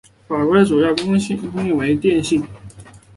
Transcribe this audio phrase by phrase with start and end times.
[0.27, 1.15] 法国的主要工
[1.63, 2.43] 业为电信。